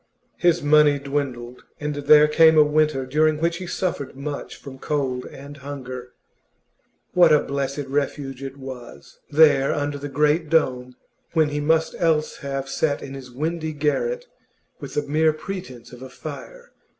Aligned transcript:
His 0.39 0.63
money 0.63 0.97
dwindled, 0.97 1.61
and 1.79 1.93
there 1.93 2.27
came 2.27 2.57
a 2.57 2.63
winter 2.63 3.05
during 3.05 3.37
which 3.37 3.57
he 3.57 3.67
suffered 3.67 4.15
much 4.15 4.55
from 4.55 4.79
cold 4.79 5.27
and 5.27 5.57
hunger. 5.57 6.13
What 7.13 7.31
a 7.31 7.43
blessed 7.43 7.85
refuge 7.87 8.41
it 8.41 8.57
was, 8.57 9.19
there 9.29 9.71
under 9.75 9.99
the 9.99 10.09
great 10.09 10.49
dome, 10.49 10.95
when 11.33 11.49
he 11.49 11.59
must 11.59 11.93
else 11.99 12.37
have 12.37 12.67
sat 12.67 13.03
in 13.03 13.13
his 13.13 13.29
windy 13.29 13.73
garret 13.73 14.25
with 14.79 14.95
the 14.95 15.03
mere 15.03 15.33
pretence 15.33 15.91
of 15.91 16.01
a 16.01 16.09
fire! 16.09 16.71